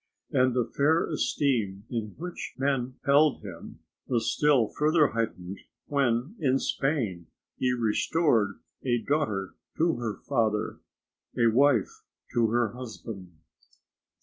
And 0.31 0.55
the 0.55 0.65
fair 0.65 1.05
esteem 1.11 1.83
in 1.91 2.15
which 2.17 2.55
men 2.57 2.95
held 3.05 3.43
him, 3.43 3.81
was 4.07 4.33
still 4.35 4.67
further 4.67 5.09
heightened 5.09 5.59
when 5.85 6.35
in 6.39 6.57
Spain 6.57 7.27
he 7.59 7.71
restored 7.73 8.59
a 8.83 8.97
daughter 8.99 9.53
to 9.77 9.97
her 9.97 10.15
father, 10.17 10.79
a 11.37 11.51
wife 11.51 12.01
to 12.33 12.47
her 12.47 12.69
husband. 12.69 13.31